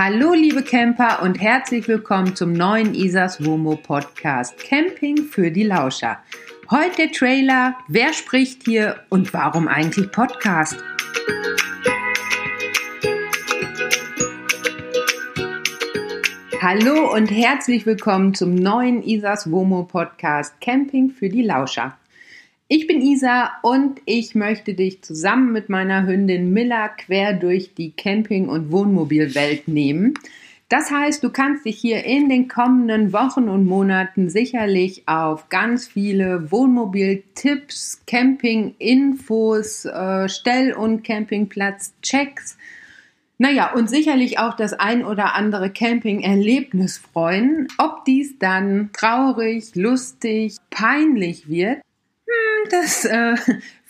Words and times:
Hallo 0.00 0.32
liebe 0.32 0.62
Camper 0.62 1.22
und 1.24 1.40
herzlich 1.40 1.88
willkommen 1.88 2.36
zum 2.36 2.52
neuen 2.52 2.94
Isas 2.94 3.44
Womo 3.44 3.74
Podcast 3.74 4.56
Camping 4.56 5.24
für 5.24 5.50
die 5.50 5.64
Lauscher. 5.64 6.18
Heute 6.70 6.94
der 6.98 7.10
Trailer, 7.10 7.74
wer 7.88 8.12
spricht 8.12 8.62
hier 8.62 9.00
und 9.08 9.34
warum 9.34 9.66
eigentlich 9.66 10.12
Podcast? 10.12 10.76
Hallo 16.62 17.12
und 17.12 17.32
herzlich 17.32 17.84
willkommen 17.84 18.34
zum 18.34 18.54
neuen 18.54 19.02
Isas 19.02 19.50
Womo 19.50 19.82
Podcast 19.82 20.60
Camping 20.60 21.10
für 21.10 21.28
die 21.28 21.42
Lauscher. 21.42 21.98
Ich 22.70 22.86
bin 22.86 23.00
Isa 23.00 23.52
und 23.62 24.02
ich 24.04 24.34
möchte 24.34 24.74
dich 24.74 25.00
zusammen 25.00 25.52
mit 25.52 25.70
meiner 25.70 26.06
Hündin 26.06 26.52
Miller 26.52 26.90
quer 26.90 27.32
durch 27.32 27.72
die 27.72 27.92
Camping- 27.92 28.50
und 28.50 28.70
Wohnmobilwelt 28.70 29.68
nehmen. 29.68 30.12
Das 30.68 30.90
heißt, 30.90 31.24
du 31.24 31.30
kannst 31.30 31.64
dich 31.64 31.78
hier 31.78 32.04
in 32.04 32.28
den 32.28 32.46
kommenden 32.46 33.14
Wochen 33.14 33.48
und 33.48 33.64
Monaten 33.64 34.28
sicherlich 34.28 35.04
auf 35.08 35.48
ganz 35.48 35.88
viele 35.88 36.50
Wohnmobil-Tipps, 36.50 38.02
Camping-Infos, 38.06 39.86
äh, 39.86 40.28
Stell- 40.28 40.74
und 40.74 41.04
Campingplatz-Checks, 41.04 42.58
naja, 43.38 43.72
und 43.72 43.88
sicherlich 43.88 44.40
auch 44.40 44.54
das 44.54 44.74
ein 44.74 45.06
oder 45.06 45.34
andere 45.36 45.70
Camping-Erlebnis 45.70 46.98
freuen. 46.98 47.68
Ob 47.78 48.04
dies 48.04 48.38
dann 48.38 48.90
traurig, 48.92 49.74
lustig, 49.74 50.56
peinlich 50.70 51.48
wird, 51.48 51.78
das 52.72 53.04
äh, 53.04 53.36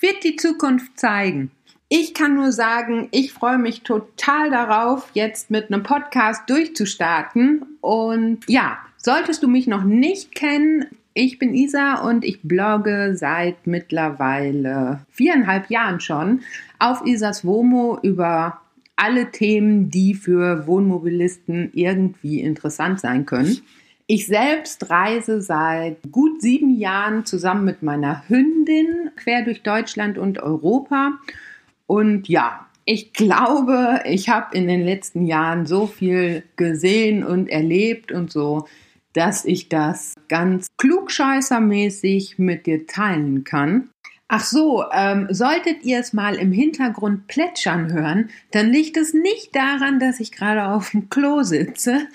wird 0.01 0.25
die 0.25 0.37
Zukunft 0.37 0.99
zeigen. 0.99 1.51
Ich 1.89 2.13
kann 2.13 2.35
nur 2.35 2.53
sagen, 2.53 3.09
ich 3.13 3.33
freue 3.33 3.59
mich 3.59 3.83
total 3.83 4.51
darauf, 4.51 5.09
jetzt 5.15 5.51
mit 5.51 5.73
einem 5.73 5.83
Podcast 5.83 6.43
durchzustarten. 6.49 7.65
Und 7.81 8.41
ja, 8.47 8.79
solltest 8.99 9.43
du 9.43 9.49
mich 9.49 9.67
noch 9.67 9.85
nicht 9.85 10.35
kennen, 10.35 10.87
ich 11.15 11.41
bin 11.41 11.53
Isa 11.53 11.95
und 11.95 12.25
ich 12.25 12.43
blogge 12.43 13.17
seit 13.17 13.67
mittlerweile 13.67 15.01
viereinhalb 15.11 15.69
Jahren 15.69 15.99
schon 15.99 16.43
auf 16.79 17.05
Isas 17.05 17.45
Womo 17.45 17.99
über 18.03 18.61
alle 18.95 19.33
Themen, 19.33 19.91
die 19.91 20.15
für 20.15 20.67
Wohnmobilisten 20.69 21.71
irgendwie 21.73 22.41
interessant 22.41 23.01
sein 23.01 23.27
können. 23.27 23.59
Ich 24.11 24.27
selbst 24.27 24.89
reise 24.89 25.43
seit 25.43 26.11
gut 26.11 26.41
sieben 26.41 26.79
Jahren 26.79 27.27
zusammen 27.27 27.67
mit 27.67 27.83
meiner 27.83 28.27
Hündin 28.27 29.11
quer 29.17 29.45
durch 29.45 29.63
Deutschland 29.63 30.17
und 30.17 30.39
Europa. 30.39 31.19
Und 31.87 32.27
ja, 32.27 32.67
ich 32.87 33.13
glaube, 33.13 34.01
ich 34.07 34.31
habe 34.31 34.57
in 34.57 34.67
den 34.67 34.83
letzten 34.83 35.27
Jahren 35.27 35.67
so 35.67 35.87
viel 35.87 36.43
gesehen 36.57 37.23
und 37.23 37.51
erlebt 37.51 38.11
und 38.11 38.33
so, 38.33 38.67
dass 39.13 39.45
ich 39.45 39.69
das 39.69 40.15
ganz 40.29 40.69
klugscheißermäßig 40.79 42.39
mit 42.39 42.65
dir 42.65 42.87
teilen 42.87 43.45
kann. 43.45 43.91
Ach 44.31 44.45
so, 44.45 44.85
ähm, 44.93 45.27
solltet 45.31 45.85
ihr 45.85 45.99
es 45.99 46.13
mal 46.13 46.35
im 46.35 46.53
Hintergrund 46.53 47.29
plätschern 47.29 47.93
hören, 47.93 48.29
dann 48.51 48.71
liegt 48.71 48.99
es 48.99 49.15
nicht 49.15 49.57
daran, 49.57 49.99
dass 49.99 50.21
ich 50.21 50.33
gerade 50.33 50.67
auf 50.67 50.91
dem 50.91 51.09
Klo 51.09 51.43
sitze, 51.43 52.09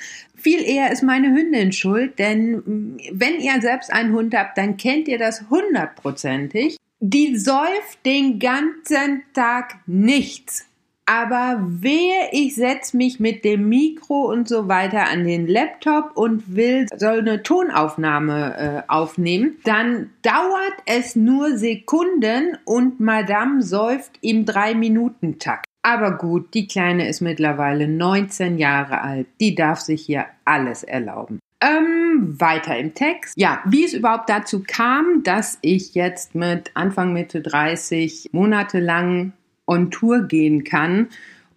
viel 0.43 0.61
eher 0.61 0.91
ist 0.91 1.03
meine 1.03 1.33
Hündin 1.33 1.71
schuld, 1.71 2.19
denn 2.19 2.57
mm, 2.57 2.97
wenn 3.13 3.39
ihr 3.39 3.59
selbst 3.61 3.91
einen 3.91 4.13
Hund 4.13 4.35
habt, 4.35 4.57
dann 4.57 4.77
kennt 4.77 5.07
ihr 5.07 5.17
das 5.17 5.49
hundertprozentig. 5.49 6.77
Die 6.99 7.37
säuft 7.37 8.05
den 8.05 8.39
ganzen 8.39 9.23
Tag 9.33 9.79
nichts. 9.87 10.65
Aber 11.05 11.59
wehe, 11.67 12.29
ich 12.31 12.55
setze 12.55 12.95
mich 12.95 13.19
mit 13.19 13.43
dem 13.43 13.67
Mikro 13.67 14.31
und 14.31 14.47
so 14.47 14.67
weiter 14.67 15.09
an 15.09 15.25
den 15.25 15.47
Laptop 15.47 16.11
und 16.15 16.55
will 16.55 16.87
so 16.95 17.07
eine 17.07 17.43
Tonaufnahme 17.43 18.85
äh, 18.87 18.91
aufnehmen, 18.91 19.57
dann 19.65 20.11
dauert 20.21 20.73
es 20.85 21.15
nur 21.15 21.57
Sekunden 21.57 22.57
und 22.63 22.99
Madame 22.99 23.61
säuft 23.61 24.17
im 24.21 24.45
3-Minuten-Takt. 24.45 25.65
Aber 25.81 26.17
gut, 26.17 26.53
die 26.53 26.67
Kleine 26.67 27.09
ist 27.09 27.19
mittlerweile 27.19 27.89
19 27.89 28.57
Jahre 28.57 29.01
alt. 29.01 29.27
Die 29.41 29.53
darf 29.53 29.81
sich 29.81 30.05
hier 30.05 30.25
alles 30.45 30.83
erlauben. 30.83 31.39
Ähm, 31.59 32.35
weiter 32.39 32.77
im 32.77 32.93
Text. 32.93 33.37
Ja, 33.37 33.61
wie 33.65 33.83
es 33.83 33.93
überhaupt 33.93 34.29
dazu 34.29 34.63
kam, 34.65 35.23
dass 35.23 35.59
ich 35.61 35.93
jetzt 35.93 36.35
mit 36.35 36.71
Anfang 36.73 37.13
Mitte 37.13 37.41
30 37.41 38.29
monatelang 38.31 39.33
on 39.67 39.91
Tour 39.91 40.23
gehen 40.23 40.63
kann 40.63 41.07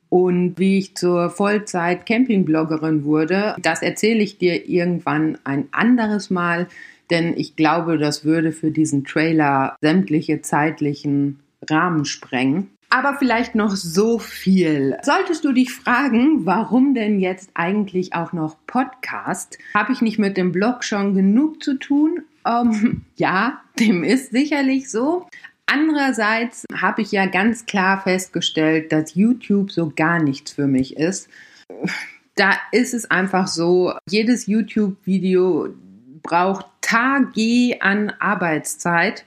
und 0.08 0.58
wie 0.58 0.78
ich 0.78 0.96
zur 0.96 1.30
Vollzeit 1.30 2.06
Campingbloggerin 2.06 3.04
wurde, 3.04 3.56
das 3.60 3.82
erzähle 3.82 4.22
ich 4.22 4.38
dir 4.38 4.68
irgendwann 4.68 5.38
ein 5.44 5.68
anderes 5.72 6.30
Mal, 6.30 6.68
denn 7.10 7.34
ich 7.36 7.56
glaube, 7.56 7.98
das 7.98 8.24
würde 8.24 8.52
für 8.52 8.70
diesen 8.70 9.04
Trailer 9.04 9.76
sämtliche 9.80 10.42
zeitlichen 10.42 11.40
Rahmen 11.68 12.04
sprengen. 12.04 12.70
Aber 12.88 13.16
vielleicht 13.18 13.56
noch 13.56 13.74
so 13.74 14.18
viel. 14.18 14.96
Solltest 15.02 15.44
du 15.44 15.52
dich 15.52 15.72
fragen, 15.72 16.46
warum 16.46 16.94
denn 16.94 17.18
jetzt 17.18 17.50
eigentlich 17.54 18.14
auch 18.14 18.32
noch 18.32 18.56
Podcast? 18.66 19.58
Habe 19.74 19.92
ich 19.92 20.02
nicht 20.02 20.18
mit 20.18 20.36
dem 20.36 20.52
Blog 20.52 20.84
schon 20.84 21.14
genug 21.14 21.62
zu 21.62 21.78
tun? 21.78 22.22
Ähm, 22.46 23.02
ja, 23.16 23.60
dem 23.78 24.04
ist 24.04 24.30
sicherlich 24.30 24.88
so. 24.88 25.26
Andererseits 25.66 26.64
habe 26.74 27.02
ich 27.02 27.12
ja 27.12 27.26
ganz 27.26 27.66
klar 27.66 28.00
festgestellt, 28.00 28.92
dass 28.92 29.14
YouTube 29.14 29.72
so 29.72 29.92
gar 29.94 30.22
nichts 30.22 30.52
für 30.52 30.66
mich 30.66 30.96
ist. 30.96 31.28
Da 32.36 32.52
ist 32.70 32.94
es 32.94 33.10
einfach 33.10 33.48
so, 33.48 33.94
jedes 34.08 34.46
YouTube-Video 34.46 35.74
braucht 36.22 36.66
Tage 36.80 37.76
an 37.80 38.12
Arbeitszeit 38.20 39.24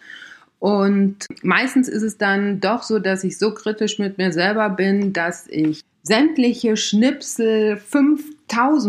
und 0.59 1.25
meistens 1.41 1.87
ist 1.87 2.03
es 2.03 2.17
dann 2.17 2.59
doch 2.59 2.83
so, 2.83 2.99
dass 2.99 3.23
ich 3.23 3.37
so 3.37 3.53
kritisch 3.53 3.99
mit 3.99 4.17
mir 4.17 4.31
selber 4.31 4.69
bin, 4.69 5.13
dass 5.13 5.47
ich 5.47 5.81
sämtliche 6.03 6.77
Schnipsel 6.77 7.77
5000 7.77 8.38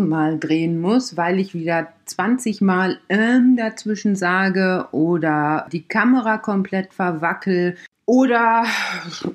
Mal 0.09 0.39
drehen 0.39 0.81
muss, 0.81 1.15
weil 1.17 1.39
ich 1.39 1.53
wieder 1.53 1.87
20 2.05 2.61
Mal 2.61 2.99
ähm 3.09 3.55
dazwischen 3.55 4.15
sage 4.15 4.87
oder 4.91 5.67
die 5.71 5.83
Kamera 5.83 6.37
komplett 6.37 6.93
verwackel 6.93 7.77
oder 8.05 8.65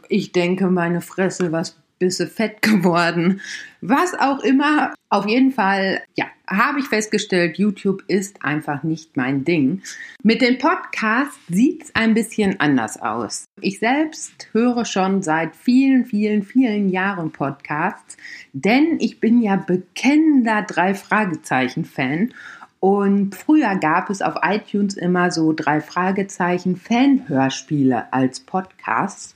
ich 0.09 0.33
denke, 0.33 0.67
meine 0.69 1.01
Fresse, 1.01 1.53
was 1.53 1.77
bisse 1.99 2.27
fett 2.27 2.63
geworden. 2.63 3.41
Was 3.81 4.15
auch 4.15 4.41
immer. 4.41 4.95
Auf 5.09 5.27
jeden 5.29 5.53
Fall, 5.53 6.03
ja, 6.17 6.27
habe 6.49 6.81
ich 6.81 6.87
festgestellt, 6.87 7.59
YouTube 7.59 8.03
ist 8.09 8.43
einfach 8.45 8.83
nicht 8.83 9.17
mein 9.17 9.45
Ding. 9.45 9.83
Mit 10.23 10.43
den 10.43 10.59
Podcasts 10.59 11.39
sieht 11.49 11.85
es 11.85 11.95
ein 11.95 12.15
bisschen 12.15 12.59
anders 12.59 13.01
aus. 13.01 13.45
Ich 13.61 13.79
selbst 13.79 14.49
höre 14.53 14.85
schon 14.85 15.23
seit 15.23 15.55
vielen, 15.55 16.05
vielen, 16.05 16.43
vielen 16.43 16.89
Jahren 16.89 17.31
Podcasts, 17.31 18.17
denn 18.53 18.99
ich 18.99 19.21
bin 19.21 19.41
ja 19.41 19.57
bekennender 19.57 20.63
drei 20.63 20.95
Fragezeichen 20.95 21.85
Fan 21.85 22.33
und 22.81 23.35
früher 23.35 23.77
gab 23.77 24.11
es 24.11 24.23
auf 24.23 24.35
iTunes 24.43 24.97
immer 24.97 25.31
so 25.31 25.53
drei 25.53 25.81
Fragezeichen 25.81 26.77
Fanhörspiele 26.77 28.13
als 28.13 28.41
Podcasts. 28.41 29.35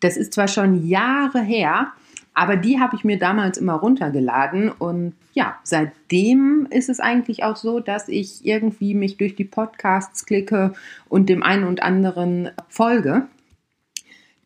Das 0.00 0.16
ist 0.16 0.34
zwar 0.34 0.48
schon 0.48 0.86
Jahre 0.86 1.40
her, 1.40 1.92
aber 2.40 2.56
die 2.56 2.80
habe 2.80 2.96
ich 2.96 3.04
mir 3.04 3.18
damals 3.18 3.58
immer 3.58 3.74
runtergeladen 3.74 4.70
und 4.70 5.12
ja, 5.34 5.58
seitdem 5.62 6.66
ist 6.70 6.88
es 6.88 6.98
eigentlich 6.98 7.44
auch 7.44 7.56
so, 7.56 7.80
dass 7.80 8.08
ich 8.08 8.46
irgendwie 8.46 8.94
mich 8.94 9.18
durch 9.18 9.34
die 9.34 9.44
Podcasts 9.44 10.24
klicke 10.24 10.72
und 11.10 11.28
dem 11.28 11.42
einen 11.42 11.64
und 11.64 11.82
anderen 11.82 12.48
folge. 12.70 13.26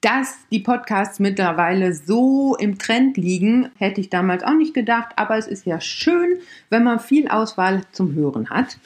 Dass 0.00 0.36
die 0.50 0.58
Podcasts 0.58 1.20
mittlerweile 1.20 1.94
so 1.94 2.56
im 2.56 2.78
Trend 2.78 3.16
liegen, 3.16 3.70
hätte 3.76 4.00
ich 4.00 4.10
damals 4.10 4.42
auch 4.42 4.56
nicht 4.56 4.74
gedacht, 4.74 5.10
aber 5.14 5.38
es 5.38 5.46
ist 5.46 5.64
ja 5.64 5.80
schön, 5.80 6.38
wenn 6.70 6.82
man 6.82 6.98
viel 6.98 7.28
Auswahl 7.28 7.82
zum 7.92 8.12
Hören 8.16 8.50
hat. 8.50 8.76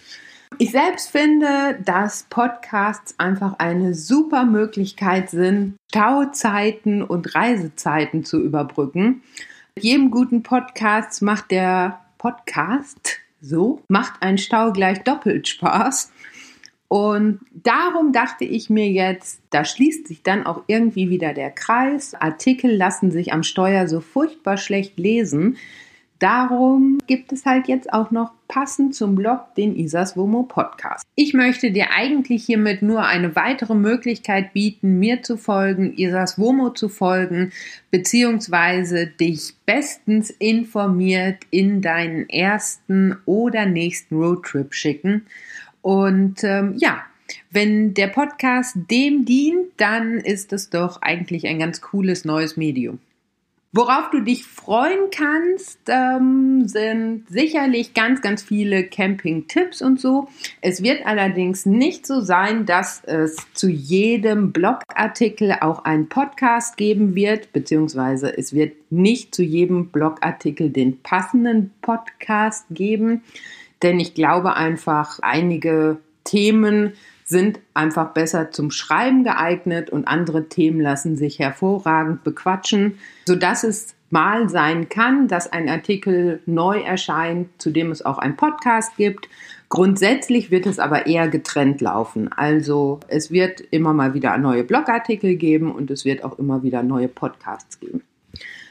Ich 0.56 0.70
selbst 0.70 1.10
finde, 1.10 1.78
dass 1.84 2.24
Podcasts 2.30 3.14
einfach 3.18 3.58
eine 3.58 3.94
super 3.94 4.44
Möglichkeit 4.44 5.30
sind, 5.30 5.76
Stauzeiten 5.90 7.02
und 7.02 7.34
Reisezeiten 7.34 8.24
zu 8.24 8.42
überbrücken. 8.42 9.22
Mit 9.76 9.84
jedem 9.84 10.10
guten 10.10 10.42
Podcast 10.42 11.22
macht 11.22 11.50
der 11.50 12.00
Podcast 12.16 13.20
so, 13.40 13.82
macht 13.88 14.14
ein 14.20 14.38
Stau 14.38 14.72
gleich 14.72 15.04
doppelt 15.04 15.46
Spaß. 15.46 16.10
Und 16.88 17.40
darum 17.52 18.12
dachte 18.12 18.44
ich 18.44 18.70
mir 18.70 18.88
jetzt, 18.88 19.42
da 19.50 19.64
schließt 19.64 20.08
sich 20.08 20.22
dann 20.22 20.46
auch 20.46 20.62
irgendwie 20.66 21.10
wieder 21.10 21.34
der 21.34 21.50
Kreis. 21.50 22.14
Artikel 22.14 22.74
lassen 22.74 23.10
sich 23.10 23.32
am 23.32 23.42
Steuer 23.42 23.86
so 23.86 24.00
furchtbar 24.00 24.56
schlecht 24.56 24.98
lesen. 24.98 25.58
Darum 26.18 26.98
gibt 27.06 27.32
es 27.32 27.46
halt 27.46 27.68
jetzt 27.68 27.92
auch 27.92 28.10
noch 28.10 28.32
passend 28.48 28.94
zum 28.94 29.14
Blog 29.14 29.54
den 29.56 29.76
Isas 29.76 30.16
Womo 30.16 30.42
Podcast. 30.42 31.04
Ich 31.14 31.32
möchte 31.32 31.70
dir 31.70 31.92
eigentlich 31.94 32.44
hiermit 32.44 32.82
nur 32.82 33.04
eine 33.04 33.36
weitere 33.36 33.76
Möglichkeit 33.76 34.52
bieten, 34.52 34.98
mir 34.98 35.22
zu 35.22 35.36
folgen, 35.36 35.96
Isas 35.96 36.36
Womo 36.36 36.70
zu 36.70 36.88
folgen, 36.88 37.52
beziehungsweise 37.92 39.06
dich 39.06 39.54
bestens 39.64 40.30
informiert 40.30 41.38
in 41.50 41.82
deinen 41.82 42.28
ersten 42.28 43.16
oder 43.24 43.66
nächsten 43.66 44.16
Roadtrip 44.16 44.74
schicken. 44.74 45.26
Und 45.82 46.42
ähm, 46.42 46.74
ja, 46.78 47.02
wenn 47.50 47.94
der 47.94 48.08
Podcast 48.08 48.76
dem 48.90 49.24
dient, 49.24 49.68
dann 49.76 50.18
ist 50.18 50.52
es 50.52 50.70
doch 50.70 51.00
eigentlich 51.02 51.46
ein 51.46 51.60
ganz 51.60 51.80
cooles 51.80 52.24
neues 52.24 52.56
Medium. 52.56 52.98
Worauf 53.78 54.10
du 54.10 54.18
dich 54.18 54.44
freuen 54.44 55.10
kannst, 55.12 55.78
ähm, 55.86 56.66
sind 56.66 57.28
sicherlich 57.28 57.94
ganz, 57.94 58.20
ganz 58.20 58.42
viele 58.42 58.82
Camping-Tipps 58.82 59.82
und 59.82 60.00
so. 60.00 60.26
Es 60.60 60.82
wird 60.82 61.06
allerdings 61.06 61.64
nicht 61.64 62.04
so 62.04 62.20
sein, 62.20 62.66
dass 62.66 63.04
es 63.04 63.36
zu 63.54 63.68
jedem 63.68 64.50
Blogartikel 64.50 65.58
auch 65.60 65.84
einen 65.84 66.08
Podcast 66.08 66.76
geben 66.76 67.14
wird, 67.14 67.52
beziehungsweise 67.52 68.36
es 68.36 68.52
wird 68.52 68.72
nicht 68.90 69.32
zu 69.32 69.44
jedem 69.44 69.90
Blogartikel 69.90 70.70
den 70.70 71.00
passenden 71.00 71.70
Podcast 71.80 72.66
geben, 72.72 73.22
denn 73.84 74.00
ich 74.00 74.12
glaube 74.12 74.54
einfach, 74.54 75.20
einige 75.22 75.98
Themen 76.24 76.94
sind 77.28 77.60
einfach 77.74 78.14
besser 78.14 78.50
zum 78.50 78.70
Schreiben 78.70 79.22
geeignet 79.22 79.90
und 79.90 80.08
andere 80.08 80.48
Themen 80.48 80.80
lassen 80.80 81.16
sich 81.16 81.38
hervorragend 81.38 82.24
bequatschen, 82.24 82.98
sodass 83.26 83.64
es 83.64 83.94
mal 84.08 84.48
sein 84.48 84.88
kann, 84.88 85.28
dass 85.28 85.52
ein 85.52 85.68
Artikel 85.68 86.40
neu 86.46 86.80
erscheint, 86.80 87.48
zu 87.60 87.70
dem 87.70 87.90
es 87.90 88.02
auch 88.02 88.16
einen 88.16 88.36
Podcast 88.36 88.96
gibt. 88.96 89.28
Grundsätzlich 89.68 90.50
wird 90.50 90.64
es 90.64 90.78
aber 90.78 91.06
eher 91.06 91.28
getrennt 91.28 91.82
laufen. 91.82 92.32
Also 92.32 93.00
es 93.08 93.30
wird 93.30 93.60
immer 93.70 93.92
mal 93.92 94.14
wieder 94.14 94.38
neue 94.38 94.64
Blogartikel 94.64 95.36
geben 95.36 95.70
und 95.70 95.90
es 95.90 96.06
wird 96.06 96.24
auch 96.24 96.38
immer 96.38 96.62
wieder 96.62 96.82
neue 96.82 97.08
Podcasts 97.08 97.78
geben. 97.78 98.02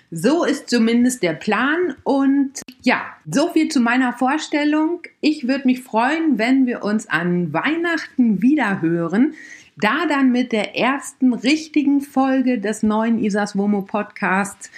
So 0.10 0.46
ist 0.46 0.70
zumindest 0.70 1.22
der 1.22 1.34
Plan 1.34 1.96
und 2.04 2.62
ja, 2.82 3.02
so 3.30 3.50
viel 3.50 3.68
zu 3.68 3.82
meiner 3.82 4.14
Vorstellung. 4.14 5.02
Ich 5.20 5.48
würde 5.48 5.68
mich 5.68 5.84
freuen, 5.84 6.38
wenn 6.38 6.66
wir 6.66 6.84
uns 6.84 7.10
an 7.10 7.52
Weihnachten 7.52 8.42
wieder 8.42 8.82
hören. 8.82 9.34
Da 9.76 10.06
dann 10.08 10.32
mit 10.32 10.54
der 10.54 10.78
ersten 10.78 11.34
richtigen 11.34 12.00
Folge 12.00 12.60
des 12.60 12.84
neuen 12.84 13.20
Isas 13.20 13.58
Womo 13.58 13.82
Podcasts. 13.82 14.72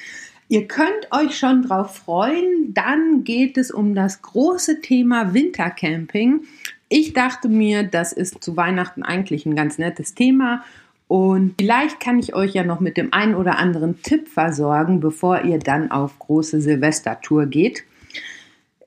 Ihr 0.47 0.67
könnt 0.67 1.11
euch 1.11 1.37
schon 1.37 1.61
drauf 1.61 1.95
freuen. 1.95 2.73
Dann 2.73 3.23
geht 3.23 3.59
es 3.59 3.69
um 3.69 3.93
das 3.93 4.23
große 4.23 4.81
Thema 4.81 5.35
Wintercamping. 5.35 6.41
Ich 6.89 7.13
dachte 7.13 7.49
mir, 7.49 7.83
das 7.83 8.13
ist 8.13 8.43
zu 8.43 8.57
Weihnachten 8.57 9.03
eigentlich 9.03 9.45
ein 9.45 9.55
ganz 9.55 9.77
nettes 9.77 10.15
Thema 10.15 10.63
und 11.09 11.55
vielleicht 11.59 11.99
kann 11.99 12.19
ich 12.19 12.35
euch 12.35 12.53
ja 12.53 12.63
noch 12.63 12.79
mit 12.81 12.95
dem 12.95 13.11
einen 13.13 13.33
oder 13.33 13.57
anderen 13.57 14.03
Tipp 14.03 14.27
versorgen, 14.27 14.99
bevor 14.99 15.41
ihr 15.41 15.57
dann 15.57 15.89
auf 15.89 16.19
große 16.19 16.61
Silvestertour 16.61 17.47
geht. 17.47 17.83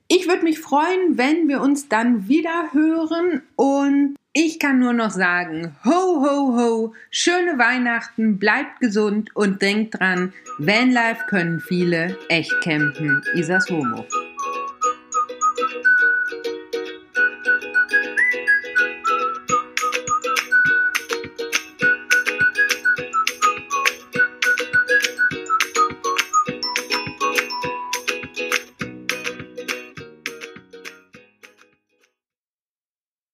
Ich 0.06 0.28
würde 0.28 0.44
mich 0.44 0.60
freuen, 0.60 1.19
wenn 1.19 1.48
wir 1.48 1.60
uns 1.60 1.88
dann 1.88 2.28
wieder 2.28 2.72
hören 2.72 3.42
und 3.56 4.14
ich 4.32 4.60
kann 4.60 4.78
nur 4.78 4.92
noch 4.92 5.10
sagen, 5.10 5.74
ho, 5.84 5.90
ho, 5.90 6.56
ho, 6.56 6.94
schöne 7.10 7.58
Weihnachten, 7.58 8.38
bleibt 8.38 8.78
gesund 8.78 9.34
und 9.34 9.60
denkt 9.60 9.98
dran, 9.98 10.32
Vanlife 10.58 11.25
können 11.28 11.58
viele, 11.58 12.16
echt 12.28 12.52
campen, 12.62 13.20
Isas 13.34 13.68
Homo. 13.68 14.04